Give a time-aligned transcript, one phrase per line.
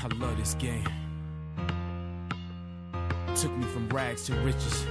[0.00, 0.84] I love this game.
[3.34, 4.86] Took me from rags to riches.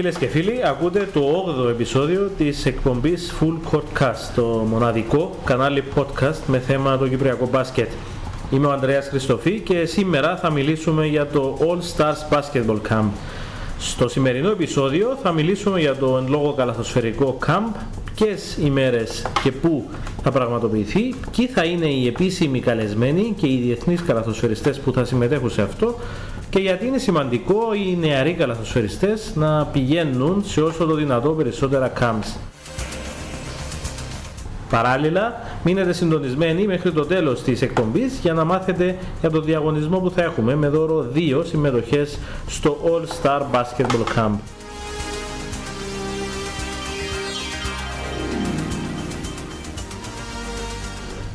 [0.00, 5.84] Φίλες και φίλοι, ακούτε το 8ο επεισόδιο της εκπομπής Full Court Cast, το μοναδικό κανάλι
[5.94, 7.90] podcast με θέμα το Κυπριακό μπάσκετ.
[8.50, 13.04] Είμαι ο Ανδρέας Χριστοφή και σήμερα θα μιλήσουμε για το All Stars Basketball Camp.
[13.78, 17.74] Στο σημερινό επεισόδιο θα μιλήσουμε για το εν λόγω καλαθοσφαιρικό camp,
[18.14, 19.88] ποιες ημέρες και πού
[20.22, 25.50] θα πραγματοποιηθεί, ποιοι θα είναι οι επίσημοι καλεσμένοι και οι διεθνείς καλαθοσφαιριστές που θα συμμετέχουν
[25.50, 25.98] σε αυτό
[26.50, 32.36] και γιατί είναι σημαντικό οι νεαροί καλαθοσφαιριστές να πηγαίνουν σε όσο το δυνατό περισσότερα camps.
[34.70, 40.10] Παράλληλα, μείνετε συντονισμένοι μέχρι το τέλος της εκπομπής για να μάθετε για το διαγωνισμό που
[40.10, 44.59] θα έχουμε με δώρο δύο συμμετοχές στο All Star Basketball Camp.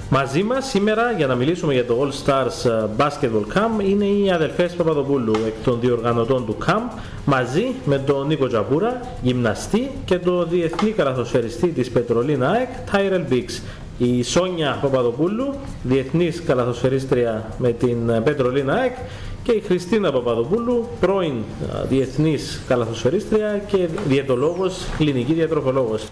[0.10, 4.32] Μαζί μας σήμερα για να μιλήσουμε για το All Stars ε, Basketball Camp είναι οι
[4.32, 10.48] αδελφές Παπαδοπούλου εκ των διοργανωτών του Camp μαζί με τον Νίκο Τζαπούρα, γυμναστή και τον
[10.50, 13.62] διεθνή καλαθοσφαιριστή της Πετρολίνα ΑΕΚ, Τάιρελ Μπίξ.
[13.98, 15.54] Η Σόνια Παπαδοπούλου,
[15.84, 18.96] διεθνής καλαθοσφαιρίστρια με την Πετρολίνα ΑΕΚ
[19.44, 26.04] και η Χριστίνα Παπαδοπούλου, πρώην ε, διεθνής καλαθοσφαιρίστρια και διαιτολόγος, κλινική διατροφολόγος.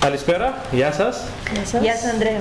[0.00, 1.24] Καλησπέρα, γεια σας.
[1.82, 2.38] Γεια σας Ανδρέα.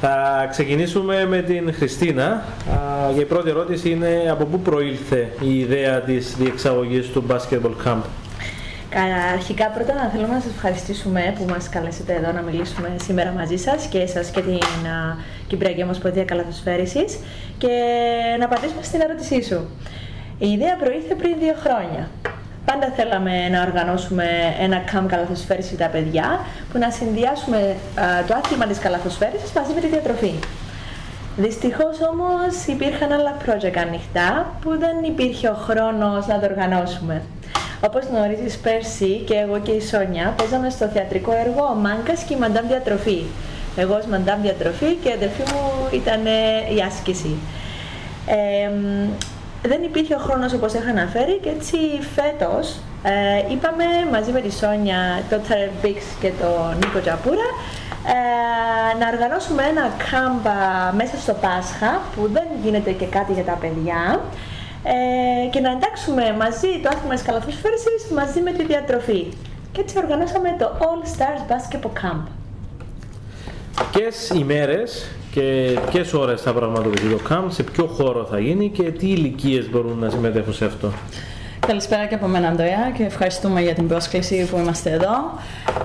[0.00, 2.26] Θα ξεκινήσουμε με την Χριστίνα.
[2.26, 7.86] Α, και η πρώτη ερώτηση είναι από πού προήλθε η ιδέα της διεξαγωγής του Basketball
[7.86, 8.00] Camp;
[8.88, 9.00] Κα-
[9.32, 13.56] Αρχικά πρώτα να θέλουμε να σας ευχαριστήσουμε που μας καλέσετε εδώ να μιλήσουμε σήμερα μαζί
[13.56, 14.52] σας και εσάς και την
[14.86, 17.18] α, Κυπριακή Ομοσπονδία Καλαθοσφαίρισης
[17.58, 17.68] και
[18.38, 19.66] να απαντήσουμε στην ερώτησή σου.
[20.38, 22.10] Η ιδέα προήλθε πριν δύο χρόνια.
[22.66, 24.24] Πάντα θέλαμε να οργανώσουμε
[24.60, 26.40] ένα camp καλαθοσφαίρισης για τα παιδιά
[26.72, 30.32] που να συνδυάσουμε α, το άθλημα της καλαθοσφαίρισης μαζί με τη διατροφή.
[31.36, 37.22] Δυστυχώς όμως υπήρχαν άλλα project ανοιχτά που δεν υπήρχε ο χρόνος να το οργανώσουμε.
[37.86, 42.34] Όπως γνωρίζεις πέρσι και εγώ και η Σόνια παίζαμε στο θεατρικό έργο «Ο Μάγκας και
[42.34, 43.22] η Μαντάμ Διατροφή».
[43.76, 47.36] Εγώ ως Μαντάμ Διατροφή και η αδερφή μου ήταν ε, η άσκηση.
[48.26, 49.08] Ε, μ,
[49.66, 51.76] δεν υπήρχε ο χρόνος όπως είχα αναφέρει και έτσι
[52.14, 55.00] φέτος ε, είπαμε μαζί με τη Σόνια,
[55.30, 57.48] τον Τσαρελ Μπίξ και τον Νίκο Τζαπούρα
[58.14, 60.58] ε, να οργανώσουμε ένα κάμπα
[61.00, 64.20] μέσα στο Πάσχα που δεν γίνεται και κάτι για τα παιδιά
[64.92, 69.26] ε, και να εντάξουμε μαζί το άθλημα της καλαθοσφαίρισης μαζί με τη διατροφή.
[69.72, 72.22] Και έτσι οργανώσαμε το All Stars Basketball Camp.
[73.92, 78.82] Ποιες ημέρες και ποιες ώρες θα πραγματοποιηθεί το camp, σε ποιο χώρο θα γίνει και
[78.82, 80.92] τι ηλικίες μπορούν να συμμετέχουν σε αυτό.
[81.66, 85.38] Καλησπέρα και από μένα, Αντρέα, και ευχαριστούμε για την πρόσκληση που είμαστε εδώ.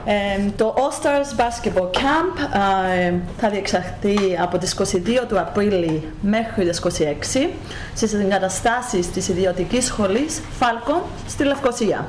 [0.05, 2.59] Ε, το All Stars Basketball Camp
[3.07, 4.97] ε, θα διεξαχθεί από τις 22
[5.27, 7.49] του Απρίλη μέχρι τις 26
[7.95, 12.05] στις εγκαταστάσεις της ιδιωτικής σχολής Falcon στη Λευκοσία.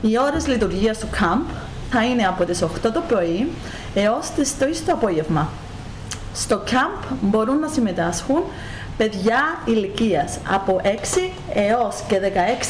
[0.00, 1.52] Οι ώρες λειτουργίας του camp
[1.90, 3.48] θα είναι από τις 8 το πρωί
[3.94, 5.48] έως τις 3 το απόγευμα.
[6.34, 8.42] Στο camp μπορούν να συμμετάσχουν
[8.96, 10.86] παιδιά ηλικίας από 6
[11.54, 12.20] έως και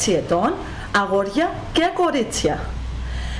[0.09, 0.53] 16 ετών,
[0.97, 2.59] αγόρια και κορίτσια.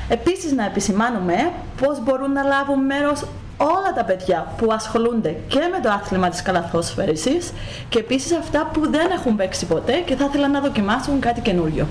[0.09, 1.53] Επίσης να επισημάνουμε
[1.83, 3.25] πώς μπορούν να λάβουν μέρος
[3.57, 7.53] όλα τα παιδιά που ασχολούνται και με το άθλημα της καλαθόσφαιρησης
[7.89, 11.87] και επίσης αυτά που δεν έχουν παίξει ποτέ και θα ήθελαν να δοκιμάσουν κάτι καινούριο.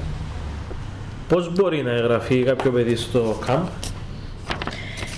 [1.27, 3.67] Πώς μπορεί να εγγραφεί κάποιο παιδί στο camp;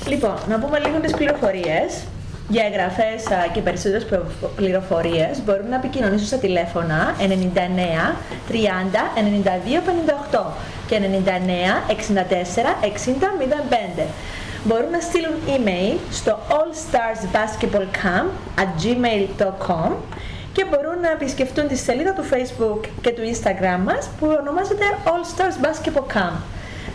[0.08, 2.04] Λοιπόν, να πούμε λίγο τις πληροφορίες.
[2.52, 8.16] Για εγγραφές α, και περισσότερες πληρο- πληροφορίες μπορούν να επικοινωνήσουν στα τηλέφωνα 99
[8.52, 9.82] 30 92
[10.32, 10.46] 58
[10.88, 11.94] και 99 64
[12.82, 12.98] 60
[14.00, 14.04] 05.
[14.64, 18.28] Μπορούν να στείλουν email στο allstarsbasketballcamp
[18.62, 19.92] at gmail.com
[20.54, 25.24] και μπορούν να επισκεφτούν τη σελίδα του Facebook και του Instagram μας που ονομάζεται All
[25.40, 26.34] Stars Basketball Camp.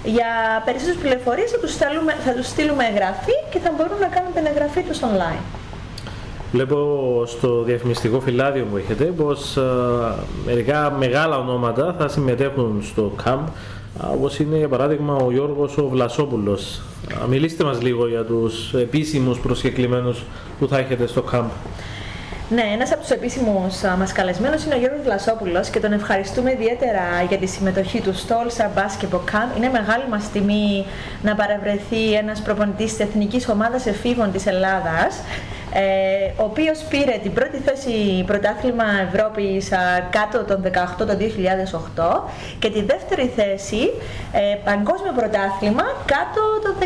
[0.04, 4.32] Για περισσότερες πληροφορίες θα τους, στέλνουμε, θα τους στείλουμε εγγραφή και θα μπορούν να κάνουν
[4.34, 5.42] την εγγραφή τους online.
[6.52, 9.62] Βλέπω στο διαφημιστικό φυλάδιο που έχετε πως α,
[10.44, 13.44] μερικά μεγάλα ονόματα θα συμμετέχουν στο camp
[14.02, 16.80] α, όπως είναι για παράδειγμα ο Γιώργος ο Βλασόπουλος.
[17.22, 20.22] Α, μιλήστε μας λίγο για τους επίσημους προσκεκλημένους
[20.58, 21.48] που θα έχετε στο camp.
[22.48, 26.52] Ναι, ένας από τους επίσημους α, μας καλεσμένους είναι ο Γιώργος Βλασόπουλος και τον ευχαριστούμε
[26.52, 29.56] ιδιαίτερα για τη συμμετοχή του στο All Star Basketball Camp.
[29.56, 30.86] Είναι μεγάλη μας τιμή
[31.22, 35.20] να παραβρεθεί ένας προπονητής της Εθνικής Ομάδας Εφήβων της Ελλάδας
[35.76, 39.78] ε, ο οποίος πήρε την πρώτη θέση πρωτάθλημα Ευρώπης α,
[40.10, 41.16] κάτω των 18 το
[41.96, 43.90] 2008 και τη δεύτερη θέση
[44.32, 46.84] ε, παγκόσμιο πρωτάθλημα κάτω των 19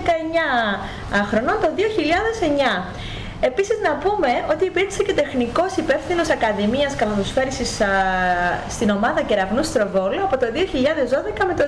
[1.19, 3.09] α, χρονών το 2009.
[3.41, 7.87] Επίσης να πούμε ότι υπήρξε και τεχνικός υπεύθυνος Ακαδημίας Καλαθοσφαίρισης α,
[8.69, 11.65] στην ομάδα Κεραυνούς Στροβόλου από το 2012 με το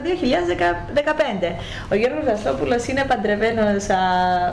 [1.44, 1.55] 2015.
[1.90, 3.96] Ο Γιώργος Βασόπουλος είναι παντρεμένος α,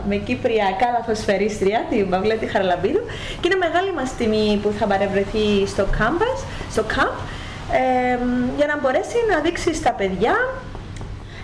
[0.07, 3.01] με Κύπρια καλαθοσφαιρίστρια, την Παυλέτη Χαραλαμπίδου
[3.39, 6.39] και είναι μεγάλη μας τιμή που θα παρευρεθεί στο campus,
[6.71, 7.15] στο camp,
[7.71, 8.17] ε,
[8.57, 10.35] για να μπορέσει να δείξει στα παιδιά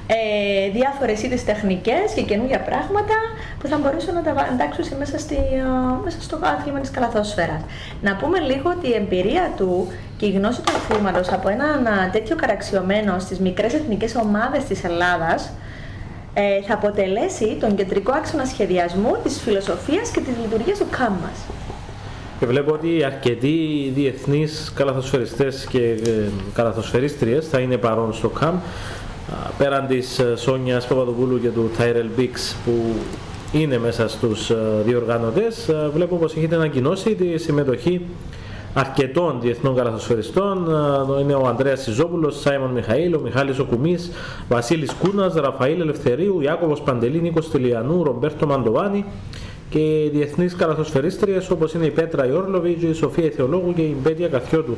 [0.08, 3.14] ε, διάφορες είδες τεχνικές και καινούργια πράγματα
[3.60, 7.62] που θα μπορούσαν να τα εντάξουν μέσα, στη, α, μέσα στο άθλημα της καλαθόσφαιρας.
[8.02, 12.10] Να πούμε λίγο ότι η εμπειρία του και η γνώση του αθλήματος από έναν α,
[12.12, 15.52] τέτοιο καραξιωμένο στις μικρές εθνικές ομάδες της Ελλάδας
[16.34, 21.40] ε, θα αποτελέσει τον κεντρικό άξονα σχεδιασμού της φιλοσοφίας και της λειτουργίας του ΚΑΜ μας.
[22.40, 28.56] Και βλέπω ότι αρκετοί διεθνείς καλαθοσφαιριστές και ε, καλαθοσφαιρίστριες θα είναι παρόν στο ΚΑΜ
[29.58, 32.96] πέραν της ε, Σόνιας Παπαδοπούλου και του Τάιρελ Μπίξ που
[33.52, 34.56] είναι μέσα στους ε,
[34.86, 38.02] διοργανωτές ε, βλέπω πως έχετε ανακοινώσει τη συμμετοχή
[38.74, 40.68] αρκετών διεθνών καλαθοσφαιριστών
[41.22, 44.12] είναι ο Ανδρέας Σιζόπουλος, Σάιμον Μιχαήλ, ο Μιχάλης Οκουμής,
[44.50, 49.06] Βασίλης Κούνας, Ραφαήλ Ελευθερίου, Ιάκωβος Παντελή, Νίκος Τελιανού, Ρομπέρτο Μαντοβάνη
[49.74, 54.28] και οι διεθνείς καλαθοσφαιρίστριες όπως είναι η Πέτρα Ιόρλοβιτ, η Σοφία Θεολόγου και η Μπέτια
[54.28, 54.78] Καθιώτου.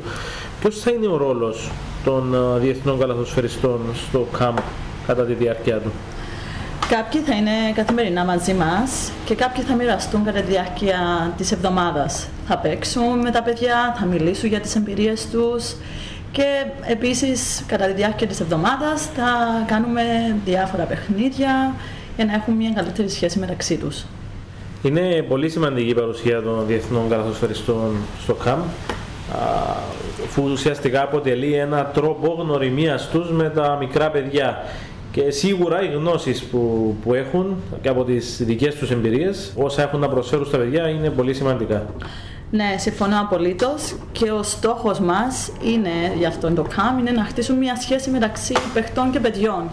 [0.60, 1.70] Ποιος θα είναι ο ρόλος
[2.04, 4.58] των ε, διεθνών καλαθοσφαιριστών στο ΚΑΜΠ
[5.06, 5.90] κατά τη διάρκεια του;
[6.88, 12.28] Κάποιοι θα είναι καθημερινά μαζί μας και κάποιοι θα μοιραστούν κατά τη διάρκεια της εβδομάδας.
[12.46, 15.74] Θα παίξουν με τα παιδιά, θα μιλήσουν για τις εμπειρίες τους
[16.32, 16.44] και
[16.86, 19.26] επίσης κατά τη διάρκεια της εβδομάδας θα
[19.66, 20.02] κάνουμε
[20.44, 21.74] διάφορα παιχνίδια
[22.16, 24.04] για να έχουν μια καλύτερη σχέση μεταξύ τους.
[24.82, 28.60] Είναι πολύ σημαντική η παρουσία των διεθνών καλαθοσφαιριστών στο ΚΑΜ
[30.34, 34.62] που ουσιαστικά αποτελεί ένα τρόπο γνωριμίας τους με τα μικρά παιδιά
[35.12, 40.00] και σίγουρα οι γνώσεις που, που έχουν και από τις δικές τους εμπειρίες όσα έχουν
[40.00, 41.86] να προσφέρουν στα παιδιά είναι πολύ σημαντικά.
[42.50, 43.96] Ναι, συμφωνώ απολύτως.
[44.12, 48.54] Και ο στόχος μας είναι, για αυτόν το ΚΑΜ, είναι να χτίσουν μια σχέση μεταξύ
[48.74, 49.70] παιχτών και παιδιών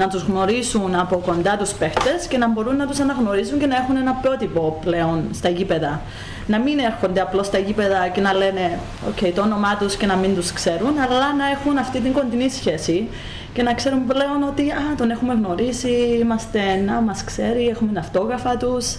[0.00, 3.76] να τους γνωρίσουν από κοντά τους παίχτες και να μπορούν να τους αναγνωρίζουν και να
[3.76, 6.00] έχουν ένα πρότυπο πλέον στα γήπεδα.
[6.46, 8.78] Να μην έρχονται απλώς στα γήπεδα και να λένε
[9.10, 12.50] okay, το όνομά τους και να μην τους ξέρουν, αλλά να έχουν αυτή την κοντινή
[12.50, 13.08] σχέση
[13.52, 18.00] και να ξέρουν πλέον ότι α, τον έχουμε γνωρίσει, είμαστε να μας ξέρει, έχουμε τα
[18.00, 18.96] αυτόγραφα τους.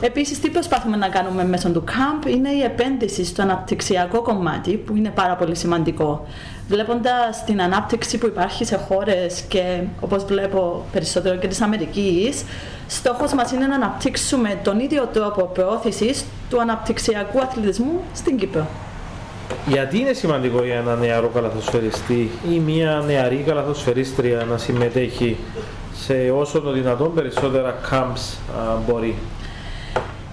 [0.00, 4.96] Επίσης, τι προσπάθουμε να κάνουμε μέσω του camp είναι η επένδυση στο αναπτυξιακό κομμάτι, που
[4.96, 6.26] είναι πάρα πολύ σημαντικό.
[6.72, 12.44] Βλέποντας την ανάπτυξη που υπάρχει σε χώρες και όπως βλέπω περισσότερο και της Αμερικής,
[12.86, 18.66] στόχος μας είναι να αναπτύξουμε τον ίδιο τρόπο προώθησης του αναπτυξιακού αθλητισμού στην Κύπρο.
[19.66, 25.36] Γιατί είναι σημαντικό για ένα νεαρό καλαθοσφαιριστή ή μια νεαρή καλαθοσφαιρίστρια να συμμετέχει
[25.94, 28.38] σε όσο το δυνατόν περισσότερα camps
[28.86, 29.18] μπορεί;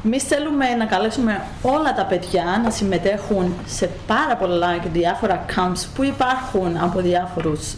[0.05, 5.85] Εμείς θέλουμε να καλέσουμε όλα τα παιδιά να συμμετέχουν σε πάρα πολλά και διάφορα camps
[5.95, 7.73] που υπάρχουν από διάφορους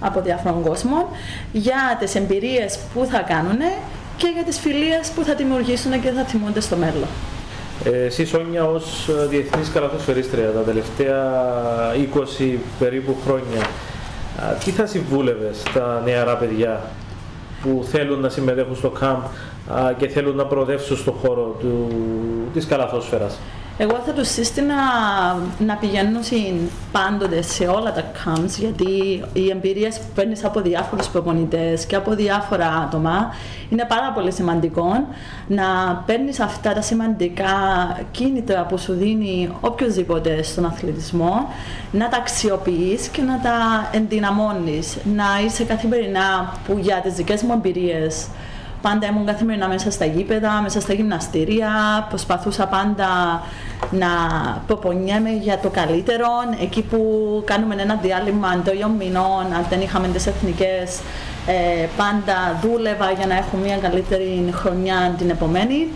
[0.00, 1.04] από διάφορων κόσμων
[1.52, 3.58] για τις εμπειρίες που θα κάνουν
[4.16, 7.08] και για τις φιλίες που θα δημιουργήσουν και θα θυμούνται στο μέλλον.
[7.84, 11.22] Ε, εσύ Σόνια ως διεθνής καλαθοσφαιρίστρια τα τελευταία
[12.42, 13.66] 20 περίπου χρόνια
[14.64, 16.80] τι θα συμβούλευες στα νεαρά παιδιά
[17.62, 19.22] που θέλουν να συμμετέχουν στο camp
[19.96, 21.88] και θέλουν να προοδεύσουν στον χώρο του,
[22.52, 23.38] της καλαθόσφαιρας.
[23.76, 24.74] Εγώ θα τους σύστηνα
[25.58, 26.20] να πηγαίνουν
[26.92, 32.14] πάντοτε σε όλα τα camps γιατί οι εμπειρίες που παίρνεις από διάφορους προπονητές και από
[32.14, 33.34] διάφορα άτομα
[33.70, 35.06] είναι πάρα πολύ σημαντικό
[35.46, 35.64] να
[36.06, 37.48] παίρνεις αυτά τα σημαντικά
[38.10, 41.48] κίνητρα που σου δίνει οποιοδήποτε στον αθλητισμό,
[41.92, 44.96] να τα αξιοποιείς και να τα ενδυναμώνεις.
[45.14, 48.26] Να είσαι καθημερινά που για τις δικές μου εμπειρίες
[48.82, 51.70] Πάντα ήμουν καθημερινά μέσα στα γήπεδα, μέσα στα γυμναστήρια.
[52.08, 53.42] Προσπαθούσα πάντα
[53.90, 54.08] να
[54.66, 56.26] προπονιέμαι για το καλύτερο.
[56.60, 56.98] Εκεί που
[57.44, 61.00] κάνουμε ένα διάλειμμα τριών μηνών, αν δεν είχαμε τις εθνικές,
[61.46, 65.88] ε, πάντα δούλευα για να έχω μια καλύτερη χρονιά την επομένη.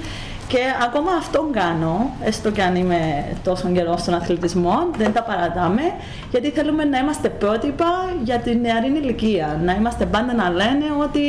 [0.49, 5.83] Και ακόμα αυτό κάνω, έστω και αν είμαι τόσο καιρός στον αθλητισμό, δεν τα παρατάμε,
[6.31, 7.87] γιατί θέλουμε να είμαστε πρότυπα
[8.23, 9.61] για την νεαρή ηλικία.
[9.64, 11.21] Να είμαστε πάντα να λένε ότι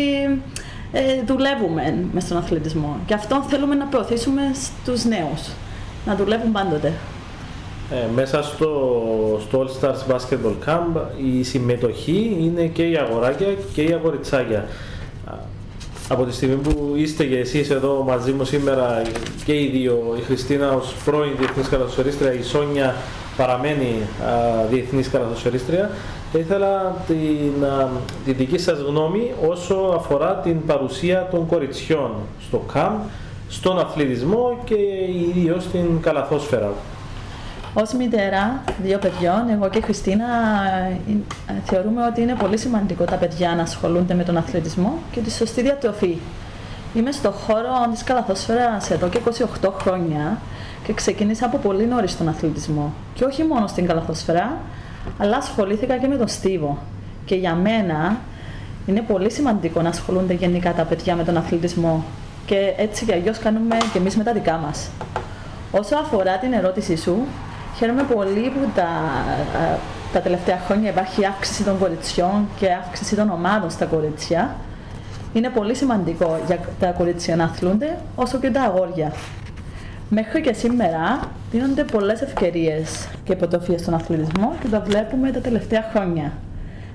[0.92, 2.98] ε, δουλεύουμε μες στον αθλητισμό.
[3.06, 5.42] Και αυτό θέλουμε να προωθήσουμε στους νέους.
[6.06, 6.94] να δουλεύουν πάντοτε.
[7.92, 8.70] Ε, μέσα στο,
[9.48, 14.66] στο All Stars Basketball Camp η συμμετοχή είναι και οι αγοράκια και οι αγοριτσάκια.
[15.26, 15.34] Α,
[16.10, 19.02] Από τη στιγμή που είστε και εσείς εδώ μαζί μου σήμερα
[19.46, 22.96] και οι δύο, η Χριστίνα ως πρώην διεθνής καλαθοσφαιρίστρια, η Σόνια
[23.38, 25.90] παραμένει α, διεθνής καλαθοσφαιρίστρια,
[26.38, 27.90] θα ήθελα την, α,
[28.26, 32.12] τη δική σας γνώμη όσο αφορά την παρουσία των κοριτσιών
[32.48, 32.92] στο camp,
[33.50, 34.76] στον αθλητισμό και
[35.30, 36.72] ιδίως στην καλαθόσφαιρα.
[37.74, 40.26] Ως μητέρα δύο παιδιών, εγώ και η Χριστίνα
[41.08, 41.12] ε,
[41.52, 45.32] ε, θεωρούμε ότι είναι πολύ σημαντικό τα παιδιά να ασχολούνται με τον αθλητισμό και τη
[45.32, 46.18] σωστή διατροφή.
[46.96, 49.20] Είμαι στο χώρο της καλαθόσφαιρας εδώ και
[49.62, 50.38] 28 χρόνια
[50.84, 52.94] και ξεκίνησα από πολύ νωρίς τον αθλητισμό.
[53.14, 54.58] Και όχι μόνο στην καλαθόσφαιρα,
[55.18, 56.78] αλλά ασχολήθηκα και με τον στίβο.
[57.26, 58.18] Και για μένα
[58.86, 62.04] είναι πολύ σημαντικό να ασχολούνται γενικά τα παιδιά με τον αθλητισμό.
[62.46, 64.90] Και έτσι και αλλιώς κάνουμε και εμείς με τα δικά μας.
[65.72, 67.18] Όσο αφορά την ερώτησή σου,
[67.78, 69.78] χαίρομαι πολύ που τα, α,
[70.14, 74.56] τα τελευταία χρόνια υπάρχει αύξηση των κοριτσιών και αύξηση των ομάδων στα κορίτσια.
[75.34, 79.12] Είναι πολύ σημαντικό για τα κορίτσια να αθλούνται, όσο και τα αγόρια.
[80.10, 81.20] Μέχρι και σήμερα
[81.52, 86.32] δίνονται πολλές ευκαιρίες και υποτροφίες στον αθλητισμό και το βλέπουμε τα τελευταία χρόνια.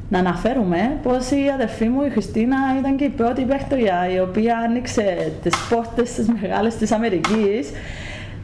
[0.08, 4.58] Να αναφέρουμε πως η αδερφή μου, η Χριστίνα, ήταν και η πρώτη παίχτρια η οποία
[4.58, 7.70] άνοιξε τις πόρτες της μεγάλες της Αμερικής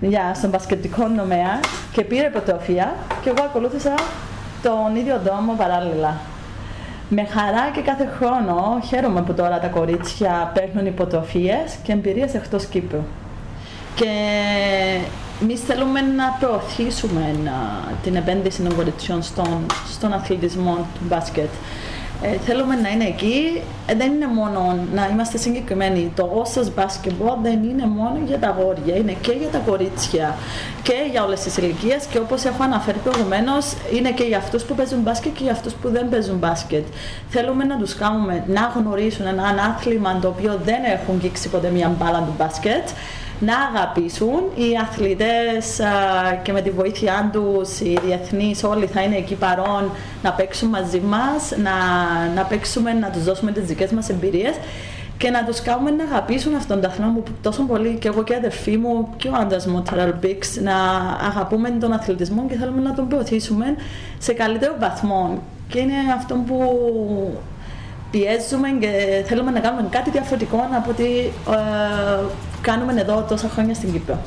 [0.01, 1.61] για στον μπασκετικό τομέα
[1.93, 3.95] και πήρε υποτροφία και εγώ ακολούθησα
[4.63, 6.17] τον ίδιο δρόμο παράλληλα.
[7.09, 12.67] Με χαρά και κάθε χρόνο χαίρομαι που τώρα τα κορίτσια παίρνουν υποτροφίες και εμπειρίες εκτός
[12.67, 13.01] Κύπρου.
[13.99, 14.11] Και
[15.43, 21.49] εμείς θέλουμε να προωθήσουμε να, την επένδυση των κοριτσιών στον, στον αθλητισμό του μπάσκετ.
[22.23, 23.63] Ε, θέλουμε να είναι εκεί.
[23.87, 26.13] Ε, δεν είναι μόνο να είμαστε συγκεκριμένοι.
[26.17, 30.37] Το όσος μπάσκετμπολ δεν είναι μόνο για τα αγόρια, είναι και για τα κορίτσια
[30.83, 34.75] και για όλες τις ηλικίες και όπως έχω αναφέρει προηγουμένως, είναι και για αυτούς που
[34.75, 36.87] παίζουν μπάσκετ και για αυτούς που δεν παίζουν μπάσκετ.
[37.29, 41.93] Θέλουμε να τους κάνουμε να γνωρίσουν ένα άθλημα το οποίο δεν έχουν γίξει ποτέ μια
[41.99, 42.89] μπάλα του μπάσκετ
[43.41, 44.41] να αγαπήσουν.
[44.55, 45.91] Οι αθλητές α,
[46.43, 49.91] και με τη βοήθειά τους, οι διεθνείς όλοι θα είναι εκεί παρόν
[50.23, 51.73] να παίξουν μαζί μας, να,
[52.35, 54.55] να παίξουμε, να τους δώσουμε τις δικές μας εμπειρίες
[55.19, 58.33] και να τους κάνουμε να αγαπήσουν αυτόν τον αθλητισμό που τόσο πολύ και εγώ και
[58.33, 60.75] η αδερφή μου και ο άντρας μου, ο Ταραλ Μπίξ, να
[61.27, 63.75] αγαπούμε τον αθλητισμό και θέλουμε να τον προωθήσουμε
[64.19, 65.43] σε καλύτερο βαθμό.
[65.69, 66.59] Και είναι αυτό που
[68.11, 72.25] πιέζουμε και θέλουμε να κάνουμε κάτι διαφορετικό από ό,τι ε,
[72.61, 74.19] κάνουμε εδώ τόσα χρόνια στην Κύπρο.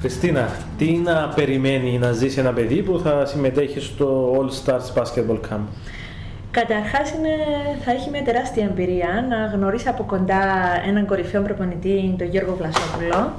[0.00, 0.48] Χριστίνα,
[0.78, 5.64] τι να περιμένει να ζήσει ένα παιδί που θα συμμετέχει στο All Stars Basketball Camp;
[6.50, 7.34] Καταρχάς είναι,
[7.84, 10.42] θα έχει μια τεράστια εμπειρία να γνωρίσει από κοντά
[10.88, 13.32] έναν κορυφαίο προπονητή, τον Γιώργο Βλασόπουλο,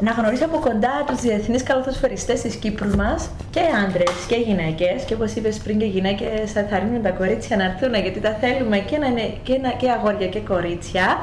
[0.00, 5.04] να γνωρίσει από κοντά τους διεθνείς καλαθοσφαιριστές της Κύπρου μας και άντρες και γυναίκες.
[5.06, 8.78] Και όπως είπες πριν και γυναίκες θα ενθαρρύνουν τα κορίτσια να έρθουν γιατί τα θέλουμε
[8.78, 11.18] και, να είναι, και, να, και αγόρια και κορίτσια.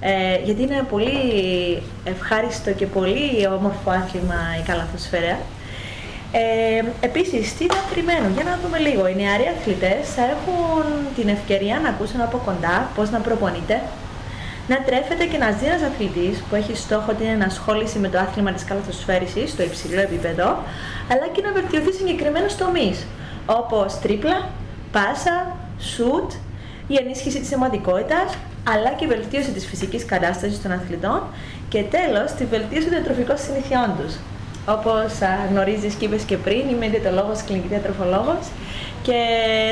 [0.00, 1.12] Ε, γιατί είναι πολύ
[2.04, 5.38] ευχάριστο και πολύ όμορφο άθλημα η καλαθοσφαίρα
[6.38, 9.06] ε, επίσης, τι θα περιμένουν, για να δούμε λίγο.
[9.08, 10.84] Οι νεαροί αθλητές θα έχουν
[11.16, 13.80] την ευκαιρία να ακούσουν από κοντά πώς να προπονείτε,
[14.68, 18.52] να τρέφεται και να ζει ένας αθλητής που έχει στόχο την ενασχόληση με το άθλημα
[18.52, 20.46] της καλαθοσφαίρισης στο υψηλό επίπεδο,
[21.12, 23.06] αλλά και να βελτιωθεί συγκεκριμένους τομείς,
[23.46, 24.48] όπως τρίπλα,
[24.92, 26.32] πάσα, σουτ,
[26.86, 28.28] η ενίσχυση της αιμοδικότητας,
[28.72, 31.22] αλλά και η βελτίωση της φυσικής κατάστασης των αθλητών
[31.68, 34.14] και τέλος, τη βελτίωση των διατροφικών συνηθιών τους.
[34.68, 35.12] Όπως
[35.50, 38.46] γνωρίζεις και είπες και πριν, είμαι διαιτολόγος, κλινική διατροφολόγος
[39.02, 39.20] και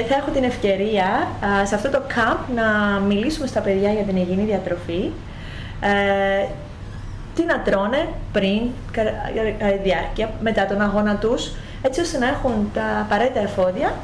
[0.09, 1.29] θα έχω την ευκαιρία
[1.61, 2.65] α, σε αυτό το camp να
[3.01, 5.11] μιλήσουμε στα παιδιά για την υγιεινή διατροφή,
[5.81, 6.47] ε,
[7.35, 8.61] τι να τρώνε πριν,
[8.93, 9.11] κατά
[9.73, 11.51] τη διάρκεια, μετά τον αγώνα τους,
[11.83, 13.95] έτσι ώστε να έχουν τα απαραίτητα εφόδια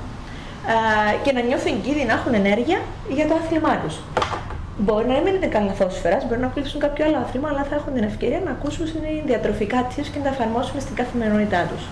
[0.67, 2.79] ε, και να νιώθουν εγκύδι, να έχουν ενέργεια
[3.09, 3.97] για το άθλημά τους.
[4.85, 8.03] Μπορεί να μην είναι καλαθόσφαιρα, μπορεί να ακολουθήσουν κάποιο άλλο άθλημα, αλλά θα έχουν την
[8.03, 8.87] ευκαιρία να ακούσουν
[9.27, 11.83] διατροφικά tips και να τα εφαρμόσουν στην καθημερινότητά τους.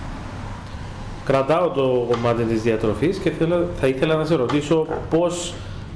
[1.25, 5.53] Κρατάω το κομμάτι της διατροφής και θέλω, θα ήθελα να σε ρωτήσω πώς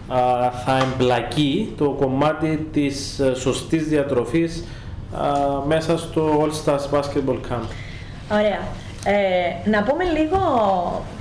[0.07, 0.17] α,
[0.65, 4.63] θα εμπλακεί το κομμάτι της ε, σωστής διατροφής
[5.13, 5.27] α,
[5.67, 7.67] μέσα στο All Stars Basketball Camp.
[8.31, 8.59] Ωραία.
[9.05, 10.37] Ε, να πούμε λίγο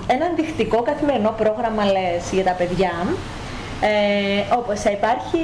[0.06, 2.90] ένα ενδεικτικό καθημερινό πρόγραμμα λες για τα παιδιά.
[3.84, 5.38] Ε, όπως θα υπάρχει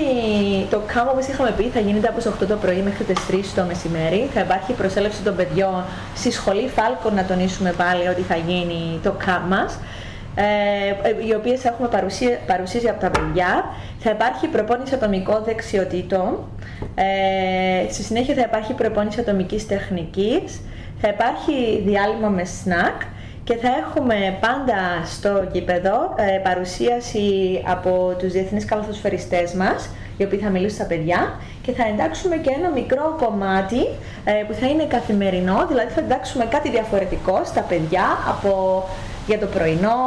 [0.71, 3.35] το κάμπο όπως είχαμε πει θα γίνεται από τις 8 το πρωί μέχρι τις 3
[3.55, 8.37] το μεσημέρι θα υπάρχει προσέλευση των παιδιών στη σχολή Φάλκον να τονίσουμε πάλι ότι θα
[8.37, 9.79] γίνει το κάμπ μας
[10.41, 13.65] ε, οι οποίες έχουμε παρουσία, παρουσίαση από τα παιδιά.
[13.99, 16.39] Θα υπάρχει προπόνηση ατομικών δεξιοτήτων.
[16.95, 20.61] Ε, στη συνέχεια θα υπάρχει προπόνηση ατομικής τεχνικής.
[21.01, 23.03] Θα υπάρχει διάλειμμα με σνακ
[23.49, 30.39] και θα έχουμε πάντα στο γήπεδο ε, παρουσίαση από τους διεθνείς καλαθοσφαιριστές μας, οι οποίοι
[30.39, 31.41] θα μιλήσουν στα παιδιά.
[31.63, 33.81] Και θα εντάξουμε και ένα μικρό κομμάτι
[34.25, 38.85] ε, που θα είναι καθημερινό, δηλαδή θα εντάξουμε κάτι διαφορετικό στα παιδιά από
[39.29, 40.03] για το πρωινό,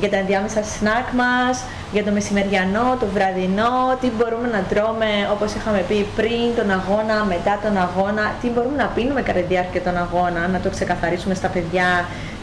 [0.00, 5.54] για τα ενδιάμεσα σνακ μας, για το μεσημεριανό, το βραδινό, τι μπορούμε να τρώμε όπως
[5.54, 9.82] είχαμε πει πριν τον αγώνα, μετά τον αγώνα, τι μπορούμε να πίνουμε κατά τη διάρκεια
[9.82, 11.88] των αγώνα, να το ξεκαθαρίσουμε στα παιδιά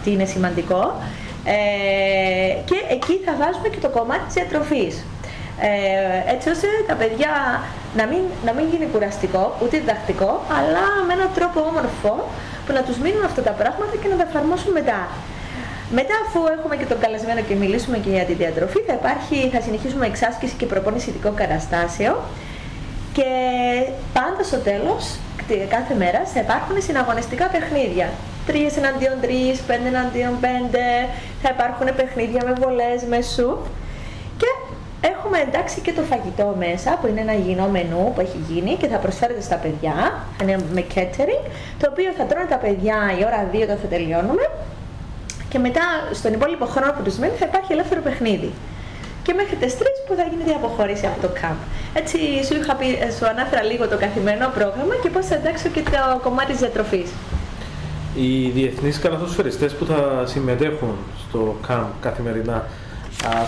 [0.04, 0.84] τι είναι σημαντικό.
[1.46, 1.56] Ε,
[2.70, 5.06] και εκεί θα βάζουμε και το κομμάτι της διατροφής.
[5.60, 7.34] Ε, έτσι ώστε τα παιδιά
[8.00, 12.14] να μην, να μην γίνει κουραστικό, ούτε διδακτικό, αλλά με έναν τρόπο όμορφο
[12.66, 15.02] που να τους μείνουν αυτά τα πράγματα και να τα εφαρμόσουν μετά.
[15.92, 19.62] Μετά, αφού έχουμε και τον καλεσμένο και μιλήσουμε και για τη διατροφή, θα, υπάρχει, θα
[19.62, 22.16] συνεχίσουμε εξάσκηση και προπόνηση ειδικών καταστάσεων.
[23.14, 23.30] Και
[24.14, 25.20] πάντα στο τέλος
[25.70, 28.10] κάθε μέρα θα υπάρχουν συναγωνιστικά παιχνίδια.
[28.48, 30.46] 3 εναντίον 3, 5 εναντίον 5,
[31.42, 33.62] θα υπάρχουν παιχνίδια με βολές, με σουπ.
[34.38, 34.50] Και
[35.02, 38.88] έχουμε εντάξει και το φαγητό μέσα που είναι ένα υγιεινό μενού που έχει γίνει και
[38.88, 39.96] θα προσφέρεται στα παιδιά,
[40.42, 41.44] είναι με catering,
[41.80, 44.50] το οποίο θα τρώνε τα παιδιά η ώρα 2 όταν θα τελειώνουμε
[45.56, 48.52] και μετά στον υπόλοιπο χρόνο που τους μένει θα υπάρχει ελεύθερο παιχνίδι.
[49.24, 51.60] Και μέχρι τις 3 που θα γίνεται η αποχώρηση από το camp.
[51.94, 52.86] Έτσι σου, είχα πει,
[53.18, 57.10] σου ανάφερα λίγο το καθημερινό πρόγραμμα και πώς θα εντάξω και το κομμάτι της διατροφής.
[58.16, 60.96] Οι διεθνείς καλαθοσφαιριστές που θα συμμετέχουν
[61.28, 62.64] στο camp καθημερινά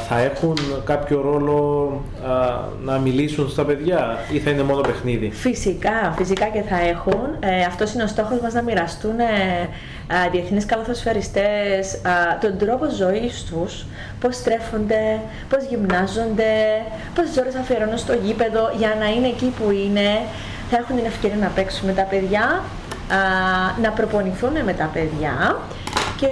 [0.07, 1.59] θα έχουν κάποιο ρόλο
[2.83, 7.27] να μιλήσουν στα παιδιά ή θα είναι μόνο παιχνίδι; Φυσικά, φυσικά και θα έχουν.
[7.39, 9.69] Ε, αυτός είναι ο στόχος μας να μοιραστούν ε,
[10.31, 12.01] διεθνείς καλαθοσφαιριστές
[12.41, 13.85] τον τρόπο ζωής τους,
[14.19, 16.53] πώς στρέφονται, πώς γυμνάζονται,
[17.15, 20.07] πόσες ώρες αφιερώνουν στο γήπεδο για να είναι εκεί που είναι.
[20.69, 22.63] Θα έχουν την ευκαιρία να παίξουν με τα παιδιά,
[23.81, 25.57] να προπονηθούν με τα παιδιά
[26.17, 26.27] και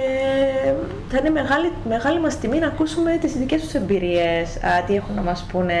[1.08, 5.22] θα είναι μεγάλη, μεγάλη μας τιμή να ακούσουμε τις δικές τους εμπειρίες, τι έχουν να
[5.22, 5.74] μας πούνε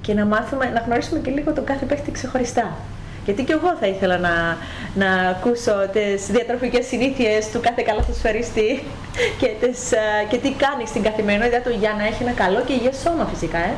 [0.00, 2.76] και να μάθουμε, να γνωρίσουμε και λίγο τον κάθε παίχτη ξεχωριστά.
[3.24, 4.56] Γιατί και εγώ θα ήθελα να,
[4.94, 8.82] να ακούσω τις διατροφικές συνήθειες του κάθε καλαθοσφαιριστή
[9.40, 9.80] και, τις,
[10.28, 13.58] και τι κάνει στην καθημερινότητα του για να έχει ένα καλό και υγιές σώμα φυσικά.
[13.58, 13.74] Ε.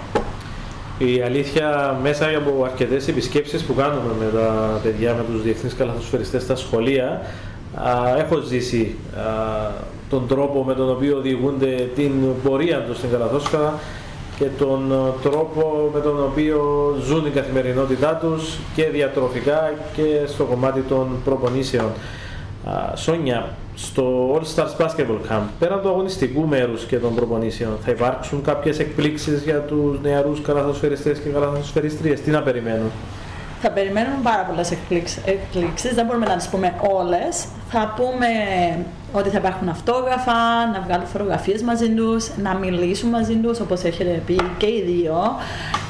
[0.99, 6.43] Η αλήθεια, μέσα από αρκετές επισκέψεις που κάνουμε με τα παιδιά, με τους διεθνείς καλαθοσφαιριστές
[6.43, 7.21] στα σχολεία,
[8.19, 8.97] έχω ζήσει
[10.11, 13.79] τον τρόπο με τον οποίο οδηγούνται την πορεία τους στην καλαθόσφαιρα
[14.39, 16.61] και τον τρόπο με τον οποίο
[17.03, 21.91] ζουν η καθημερινότητά τους και διατροφικά και στο κομμάτι των προπονήσεων.
[22.95, 28.43] Σόνια, στο All Stars Basketball Camp, πέραν του αγωνιστικού μέρους και των προπονήσεων, θα υπάρξουν
[28.43, 32.91] κάποιες εκπλήξεις για τους νεαρούς καλαθοσφαιριστές και καλαθοσφαιριστρίες; Τι να περιμένουν;
[33.61, 34.71] Θα περιμένουμε πάρα πολλές
[35.25, 35.95] εκπλήξεις.
[35.95, 37.47] Δεν μπορούμε να τις πούμε όλες.
[37.71, 38.27] Θα πούμε
[39.19, 44.23] ότι θα υπάρχουν αυτόγραφα, να βγάλουν φωτογραφίες μαζί τους, να μιλήσουν μαζί τους, όπως έχετε
[44.27, 45.37] πει και οι δύο,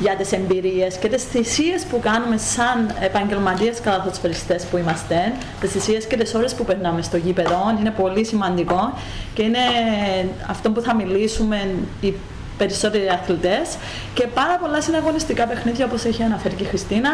[0.01, 5.33] για τις εμπειρίες και τις θυσίες που κάνουμε σαν επαγγελματίες καλαθοσφαιριστέ που είμαστε.
[5.61, 8.93] Τις θυσίες και τις ώρες που περνάμε στο γήπεδο είναι πολύ σημαντικό
[9.35, 9.59] και είναι
[10.47, 11.69] αυτό που θα μιλήσουμε
[12.01, 12.15] οι
[12.59, 13.77] περισσότεροι αθλητές
[14.15, 17.13] και πάρα πολλά συναγωνιστικά παιχνίδια όπως έχει αναφέρει και η Χριστίνα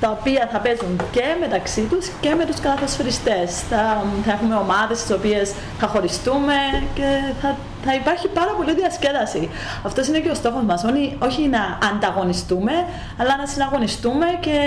[0.00, 3.60] τα οποία θα παίζουν και μεταξύ τους και με τους καθοσφαιριστές.
[3.70, 6.54] Θα, θα έχουμε ομάδες στις οποίες θα χωριστούμε
[6.94, 7.08] και
[7.40, 9.48] θα, θα υπάρχει πάρα πολύ διασκέδαση.
[9.82, 12.72] Αυτός είναι και ο στόχος μας, όχι, όχι να ανταγωνιστούμε,
[13.16, 14.58] αλλά να συναγωνιστούμε και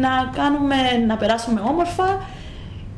[0.00, 2.18] να, κάνουμε, να περάσουμε όμορφα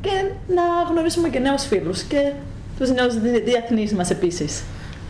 [0.01, 2.31] και να γνωρίσουμε και νέους φίλους και
[2.79, 4.63] τους νέους διεθνείς μας επίσης.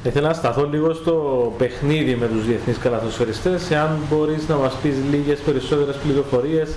[0.03, 4.95] Ήθελα να σταθώ λίγο στο παιχνίδι με τους διεθνείς καλαθοσφαιριστές, εάν μπορείς να μας πεις
[5.11, 6.69] λίγες περισσότερες πληροφορίες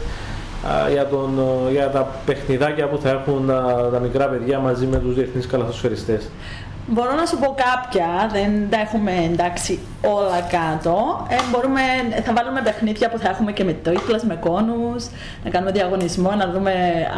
[0.93, 1.39] για, τον,
[1.71, 3.47] για τα παιχνιδάκια που θα έχουν
[3.93, 6.29] τα μικρά παιδιά μαζί με τους διεθνείς καλαθοσφαιριστές.
[6.89, 11.27] Μπορώ να σου πω κάποια, δεν τα έχουμε εντάξει όλα κάτω.
[11.29, 11.81] Ε, μπορούμε,
[12.25, 15.07] θα βάλουμε παιχνίδια που θα έχουμε και με τίτλες, με κόνους,
[15.45, 16.73] να κάνουμε διαγωνισμό, να δούμε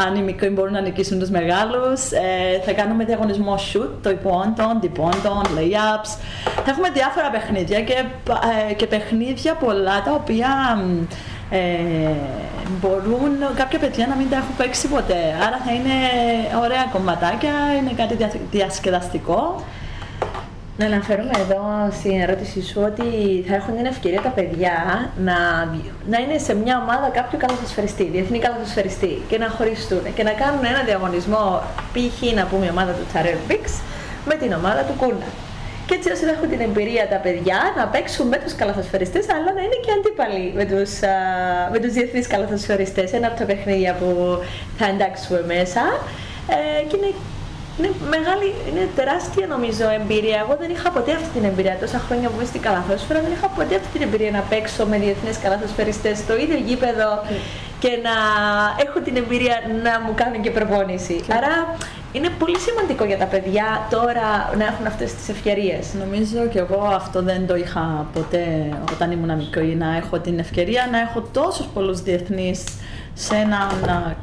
[0.07, 2.11] αν οι μικροί μπορούν να νικήσουν τους μεγάλους.
[2.11, 6.11] Ε, θα κάνουμε διαγωνισμό shoot, το υπόντων, διπόντων, layups.
[6.65, 8.05] Θα έχουμε διάφορα παιχνίδια και,
[8.71, 10.49] ε, και παιχνίδια πολλά τα οποία
[11.51, 11.59] ε,
[12.81, 15.23] μπορούν κάποια παιδιά να μην τα έχουν παίξει ποτέ.
[15.47, 15.97] Άρα θα είναι
[16.63, 18.17] ωραία κομματάκια, είναι κάτι
[18.51, 19.63] διασκεδαστικό.
[20.77, 23.05] Να αναφέρουμε εδώ στην ερώτησή σου ότι
[23.49, 25.35] θα έχουν την ευκαιρία τα παιδιά να,
[26.09, 30.65] να είναι σε μια ομάδα κάποιου καλαθοσφαιριστή, διεθνή καλαθοσφαιριστή και να χωριστούν και να κάνουν
[30.65, 32.33] ένα διαγωνισμό π.χ.
[32.35, 33.73] να πούμε η ομάδα του Τσαρέλ Μπίξ
[34.27, 35.48] με την ομάδα του Κούνα.
[35.89, 39.51] Και έτσι ώστε να έχουν την εμπειρία τα παιδιά να παίξουν με τους καλαθοσφαιριστές αλλά
[39.57, 41.15] να είναι και αντίπαλοι με τους, α,
[41.73, 43.13] με τους διεθνείς καλαθοσφαιριστές.
[43.13, 44.39] Ένα από τα παιχνίδια που
[44.79, 45.83] θα εντάξουμε μέσα.
[46.57, 47.13] Ε, και είναι
[47.79, 50.39] είναι μεγάλη, είναι τεράστια νομίζω εμπειρία.
[50.45, 51.77] Εγώ δεν είχα ποτέ αυτή την εμπειρία.
[51.81, 54.97] Τόσα χρόνια που είμαι στην καλαθόσφαιρα δεν είχα ποτέ αυτή την εμπειρία να παίξω με
[54.99, 57.09] διεθνείς καλαθοσφαιριστέ στο ίδιο γήπεδο
[57.79, 58.15] και να
[58.87, 61.17] έχω την εμπειρία να μου κάνουν και προπόνηση.
[61.37, 61.53] Άρα
[62.13, 65.95] είναι πολύ σημαντικό για τα παιδιά τώρα να έχουν αυτές τις ευκαιρίες.
[65.95, 70.89] Νομίζω και εγώ αυτό δεν το είχα ποτέ όταν ήμουν μικρή, να έχω την ευκαιρία
[70.91, 72.65] να έχω τόσους πολλούς διεθνείς
[73.15, 73.69] σε ένα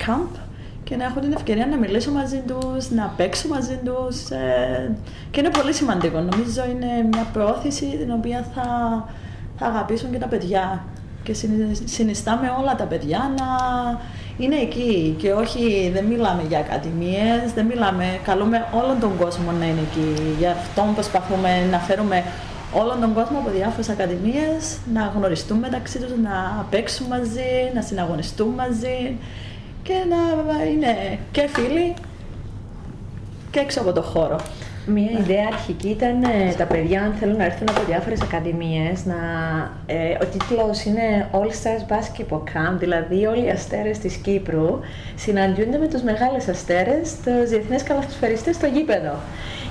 [0.05, 0.39] camp
[0.83, 4.95] και να έχω την ευκαιρία να μιλήσω μαζί τους, να παίξω μαζί τους ε,
[5.31, 6.19] και είναι πολύ σημαντικό.
[6.19, 8.63] Νομίζω είναι μια πρόθεση την οποία θα,
[9.57, 10.83] θα αγαπήσουν και τα παιδιά
[11.23, 11.33] και
[11.85, 13.45] συνιστάμε όλα τα παιδιά να
[14.37, 19.65] είναι εκεί και όχι δεν μιλάμε για ακαδημίες, δεν μιλάμε, καλούμε όλον τον κόσμο να
[19.65, 20.35] είναι εκεί.
[20.37, 22.23] Γι' αυτό προσπαθούμε να φέρουμε
[22.73, 28.47] όλον τον κόσμο από διάφορες ακαδημίες, να γνωριστούν μεταξύ τους, να παίξουν μαζί, να συναγωνιστούν
[28.47, 29.17] μαζί
[29.83, 31.93] και να είναι και φίλοι
[33.51, 34.39] και έξω από το χώρο.
[34.87, 39.15] Μία ιδέα αρχική ήταν ε, τα παιδιά, αν θέλουν να έρθουν από διάφορες ακαδημίες, να,
[39.85, 44.79] ε, ο τίτλος είναι All Stars Basketball Camp, δηλαδή όλοι οι αστέρες της Κύπρου
[45.15, 49.15] συναντιούνται με τους μεγάλες αστέρες, τους διεθνείς καλαθοσφαιριστές στο γήπεδο.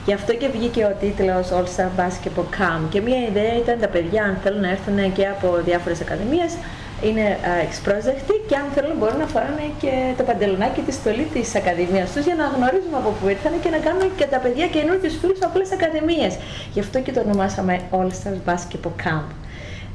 [0.06, 3.88] Γι' αυτό και βγήκε ο τίτλος All Star Basketball Camp και μία ιδέα ήταν τα
[3.88, 6.52] παιδιά, αν θέλουν να έρθουν και από διάφορες ακαδημίες,
[7.02, 12.12] είναι εξπρόσδεκτοι και αν θέλουν μπορούν να φοράνε και το παντελονάκι τη στολή της Ακαδημίας
[12.12, 15.38] τους για να γνωρίζουμε από πού ήρθαν και να κάνουμε και τα παιδιά καινούριους φίλους
[15.42, 16.32] από άλλε Ακαδημίες.
[16.74, 19.28] Γι' αυτό και το ονομάσαμε All Stars Basketball Camp.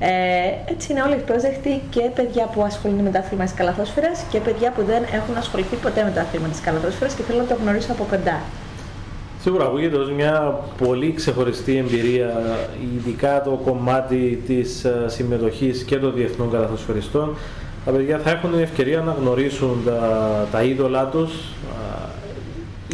[0.02, 4.40] Ε, έτσι είναι όλοι ευπρόσδεκτοι και παιδιά που ασχολούνται με τα άθλημα της καλαθόσφαιρας και
[4.40, 7.56] παιδιά που δεν έχουν ασχοληθεί ποτέ με τα άθλημα της καλαθόσφαιρας και θέλουν να το
[7.62, 8.40] γνωρίσουν από κοντά.
[9.50, 12.58] Σίγουρα ακούγεται ως μια πολύ ξεχωριστή εμπειρία,
[12.96, 17.36] ειδικά το κομμάτι της ε, συμμετοχής και των διεθνών καλαθοσφαιριστών.
[17.86, 21.32] Τα παιδιά θα έχουν την ευκαιρία να γνωρίσουν τα, τα είδωλά τους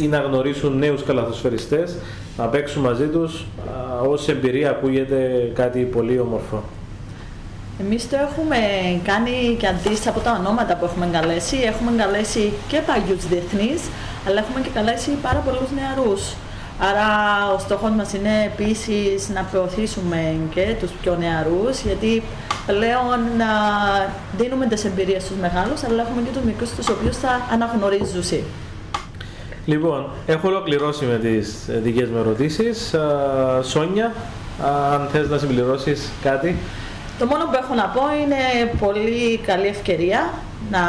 [0.00, 1.96] ή να γνωρίσουν νέους καλαθοσφαιριστές,
[2.36, 3.44] να παίξουν μαζί τους.
[4.08, 6.62] Ως εμπειρία ακούγεται κάτι πολύ όμορφο.
[7.80, 8.56] Εμείς το έχουμε
[9.04, 11.56] κάνει και αντίστοιχα από τα ονόματα που έχουμε καλέσει.
[11.56, 13.80] Έχουμε καλέσει και παλιούς διεθνείς,
[14.26, 16.22] αλλά έχουμε και καλέσει πάρα πολλούς νεαρούς.
[16.78, 17.08] Άρα
[17.54, 22.22] ο στόχος μας είναι επίσης να προωθήσουμε και τους πιο νεαρούς, γιατί
[22.66, 23.50] πλέον να
[24.36, 28.44] δίνουμε τις εμπειρίες στους μεγάλους, αλλά έχουμε και τους μικρούς τους οποίους θα αναγνωρίζουν.
[29.64, 32.94] Λοιπόν, έχω ολοκληρώσει με τις δικές μου ερωτήσεις.
[33.62, 34.12] Σόνια,
[34.92, 36.56] αν θες να συμπληρώσεις κάτι.
[37.18, 40.30] Το μόνο που έχω να πω είναι πολύ καλή ευκαιρία
[40.70, 40.80] να,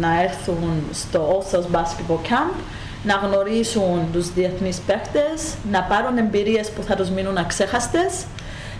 [0.00, 2.54] να έρθουν στο All Basketball Camp
[3.04, 8.24] να γνωρίσουν τους διεθνείς παίχτες, να πάρουν εμπειρίες που θα τους μείνουν αξέχαστες,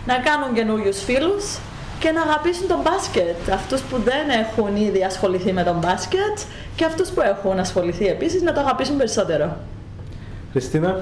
[0.06, 1.58] να κάνουν καινούριους φίλους
[1.98, 3.50] και να αγαπήσουν τον μπάσκετ.
[3.52, 6.38] Αυτούς που δεν έχουν ήδη ασχοληθεί με τον μπάσκετ
[6.76, 9.56] και αυτούς που έχουν ασχοληθεί επίσης να το αγαπήσουν περισσότερο.
[10.52, 10.98] Χριστίνα.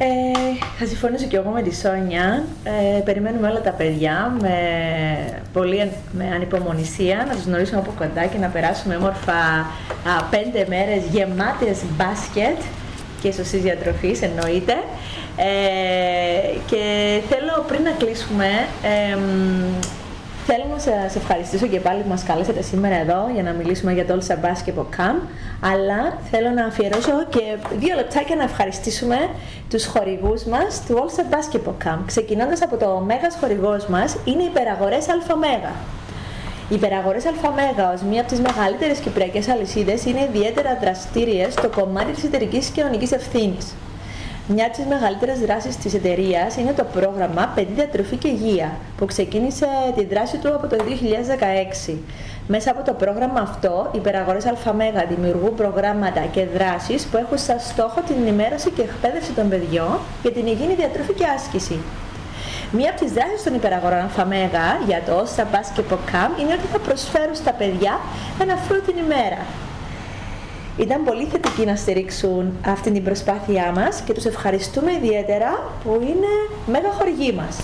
[0.00, 0.06] Ε,
[0.78, 2.44] θα συμφωνήσω και εγώ με τη Σόνια.
[2.64, 4.58] Ε, περιμένουμε όλα τα παιδιά με
[5.52, 11.02] πολύ με ανυπομονησία να τους γνωρίσουμε από κοντά και να περάσουμε όμορφα α, πέντε μέρες
[11.10, 12.58] γεμάτες μπάσκετ
[13.22, 14.74] και σωστής διατροφής εννοείται.
[15.36, 16.82] Ε, και
[17.28, 18.48] θέλω πριν να κλείσουμε
[20.50, 24.06] Θέλω να σας ευχαριστήσω και πάλι που μας κάλεσατε σήμερα εδώ για να μιλήσουμε για
[24.06, 25.20] το All Star Basketball Camp,
[25.60, 29.16] αλλά θέλω να αφιερώσω και δύο λεπτάκια να ευχαριστήσουμε
[29.70, 31.98] τους χορηγούς μας του All Star Basketball Camp.
[32.06, 35.72] Ξεκινώντας από το μέγας χορηγός μας είναι οι υπεραγορές ΑΜΕΓΑ.
[36.68, 42.12] Οι υπεραγορές ΑΜΕΓΑ ως μία από τις μεγαλύτερες κυπριακές αλυσίδες είναι ιδιαίτερα δραστήριες στο κομμάτι
[42.12, 43.74] της εταιρικής κοινωνικής ευθύνης.
[44.50, 49.04] Μια από τις μεγαλύτερες δράσεις της εταιρείας είναι το πρόγραμμα Παιδί Διατροφή και Υγεία, που
[49.06, 50.76] ξεκίνησε τη δράση του από το
[51.88, 51.96] 2016.
[52.46, 57.60] Μέσα από το πρόγραμμα αυτό, οι υπεραγορές ΑΜΕΓΑ δημιουργούν προγράμματα και δράσεις που έχουν σαν
[57.60, 61.78] στόχο την ενημέρωση και εκπαίδευση των παιδιών για την υγιεινή διατροφή και άσκηση.
[62.72, 66.78] Μία από τις δράσεις των υπεραγορών ΑΜΕΓΑ για το OSTA Basketball Camp είναι ότι θα
[66.78, 68.00] προσφέρουν στα παιδιά
[68.42, 69.40] ένα φρούτ την ημέρα,
[70.78, 76.32] ήταν πολύ θετικοί να στηρίξουν αυτή την προσπάθειά μας και τους ευχαριστούμε ιδιαίτερα που είναι
[76.66, 77.56] μέγα χορηγοί μας.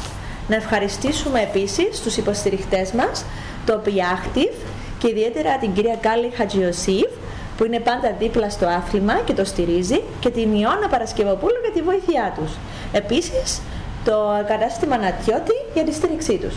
[0.48, 3.24] Να ευχαριστήσουμε επίσης τους υποστηριχτές μας,
[3.66, 4.54] το Piactive
[4.98, 7.10] και ιδιαίτερα την κυρία Κάλλη Χατζιωσήφ
[7.56, 11.82] που είναι πάντα δίπλα στο άθλημα και το στηρίζει και την Ιώνα Παρασκευοπούλου για τη
[11.82, 12.52] βοήθειά τους.
[12.92, 13.60] Επίσης,
[14.04, 14.12] το
[14.46, 16.54] κατάστημα Νατιώτη για τη στήριξή τους.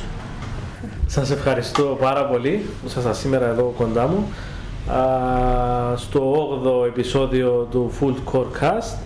[1.07, 4.27] Σας ευχαριστώ πάρα πολύ που ήσασταν σήμερα εδώ κοντά μου
[5.95, 8.97] στο 8ο επεισόδιο του Full Core Cast.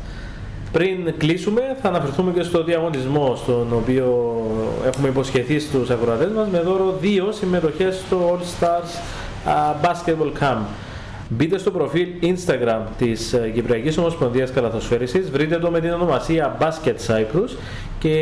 [0.71, 4.37] Πριν κλείσουμε θα αναφερθούμε και στο διαγωνισμό στον οποίο
[4.85, 8.99] έχουμε υποσχεθεί στους ακροατές μας με δώρο δύο συμμετοχές στο All Stars
[9.49, 10.61] α, Basketball Camp.
[11.29, 16.95] Μπείτε στο προφίλ Instagram της ε, Κυπριακής Ομοσπονδίας Καλαθοσφαίρισης, βρείτε το με την ονομασία Basket
[17.07, 17.55] Cyprus
[17.99, 18.15] και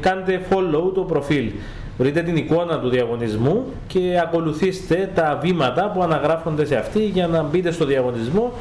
[0.00, 1.50] κάντε follow το προφίλ.
[1.98, 7.42] Βρείτε την εικόνα του διαγωνισμού και ακολουθήστε τα βήματα που αναγράφονται σε αυτή για να
[7.42, 8.52] μπείτε στο διαγωνισμό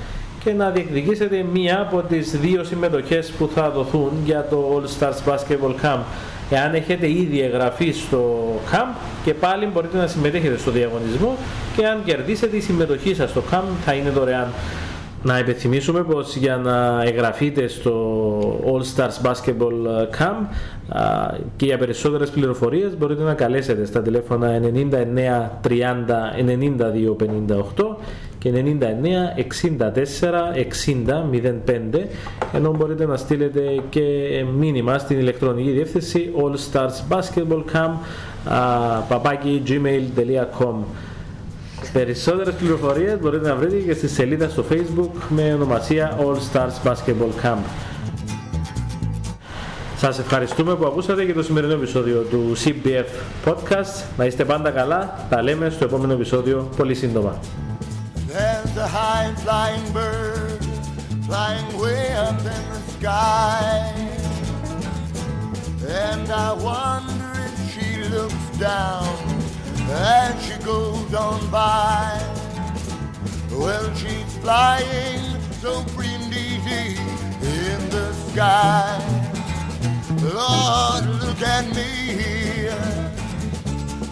[0.43, 5.33] και να διεκδικήσετε μία από τις δύο συμμετοχές που θα δοθούν για το All Stars
[5.33, 5.99] Basketball Camp.
[6.49, 8.41] Εάν έχετε ήδη εγγραφεί στο
[8.71, 11.37] camp και πάλι μπορείτε να συμμετέχετε στο διαγωνισμό
[11.75, 14.47] και αν κερδίσετε η συμμετοχή σας στο camp θα είναι δωρεάν.
[15.23, 17.93] Να υπενθυμίσουμε πως για να εγγραφείτε στο
[18.65, 20.47] All Stars Basketball Camp
[20.89, 25.79] α, και για περισσότερες πληροφορίες μπορείτε να καλέσετε στα τηλέφωνα 99 30
[26.47, 27.15] 92
[27.75, 27.95] 58
[28.39, 29.41] και 99
[29.79, 29.93] 64
[30.85, 31.13] 60
[31.93, 32.05] 05
[32.53, 34.01] ενώ μπορείτε να στείλετε και
[34.57, 37.91] μήνυμα στην ηλεκτρονική διεύθυνση All Stars Basketball Camp
[39.07, 40.75] παπάκι gmail.com
[41.93, 47.43] Περισσότερες πληροφορίες μπορείτε να βρείτε και στη σελίδα στο facebook με ονομασία All Stars Basketball
[47.43, 47.63] Camp.
[49.97, 53.05] Σας ευχαριστούμε που ακούσατε και το σημερινό επεισόδιο του CBF
[53.49, 54.03] Podcast.
[54.17, 55.25] Να είστε πάντα καλά.
[55.29, 57.39] Τα λέμε στο επόμενο επεισόδιο πολύ σύντομα.
[58.27, 60.63] There's a high flying bird
[61.27, 63.93] flying way up in the sky.
[66.09, 69.32] And I wonder if she looks down
[69.89, 72.21] as she goes on by.
[73.51, 76.97] Well, she's flying so free and
[77.41, 78.99] in the sky.
[80.21, 82.69] Lord, look at me.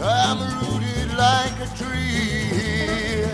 [0.03, 3.25] I'm rooted like a tree.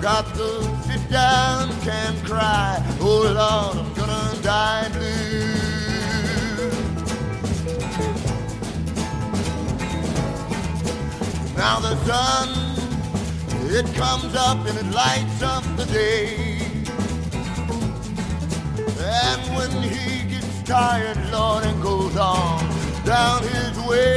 [0.00, 2.82] Got to sit down, can't cry.
[3.00, 5.35] Oh Lord, I'm gonna die blue.
[11.68, 12.48] Now the sun,
[13.70, 16.58] it comes up and it lights up the day.
[19.00, 22.60] And when he gets tired, Lord, and goes on
[23.04, 24.10] down his way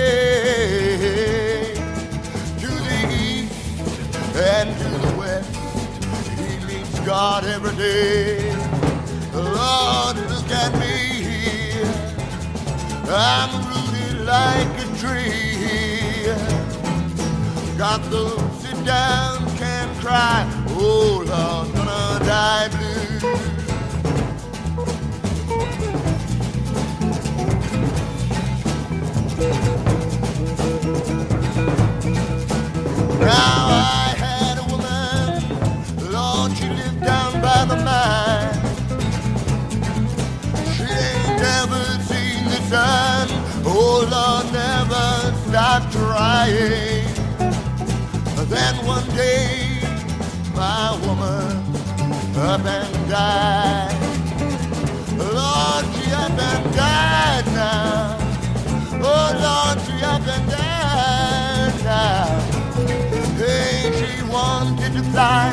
[2.62, 5.56] to the east and to the west,
[6.38, 8.54] he meets God every day.
[9.34, 10.96] Lord, look at me
[11.30, 11.94] here.
[13.10, 15.89] I'm rooted like a tree.
[17.80, 18.28] Got to
[18.60, 20.46] sit down, can't cry.
[20.72, 23.20] Oh Lord, gonna die blue.
[33.22, 38.60] Now I had a woman, Lord, she lived down by the mine.
[40.76, 43.30] She ain't never seen the sun.
[43.64, 46.89] Oh Lord, never stopped trying.
[48.60, 49.80] Then one day,
[50.54, 51.64] my woman
[52.36, 53.96] up and died.
[55.18, 58.18] Lord, she up and died now.
[59.12, 62.28] Oh Lord, she up and died now.
[63.38, 65.48] Hey, she wanted to fly,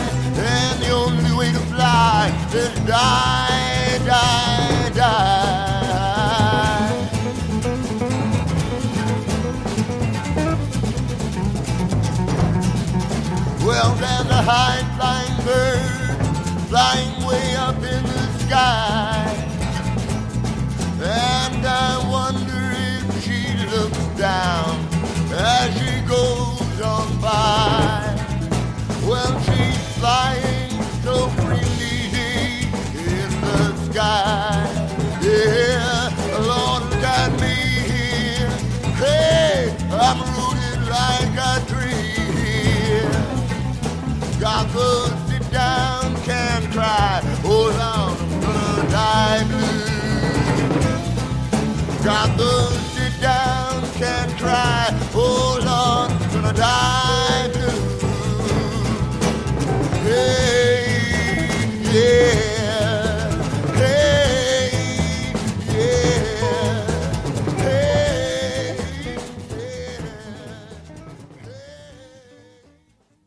[0.53, 4.76] and the only way to fly is die, die.
[14.49, 16.07] High flying bird
[16.69, 18.96] flying way up in the sky.